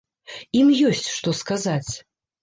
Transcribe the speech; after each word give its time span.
Ім 0.61 0.69
ёсць 0.87 1.07
што 1.17 1.33
сказаць. 1.41 1.91